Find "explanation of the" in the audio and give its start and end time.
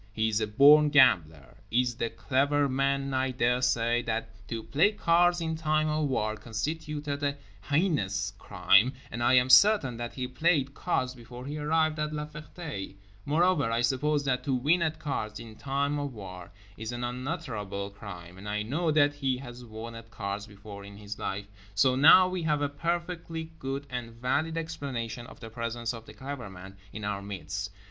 24.57-25.51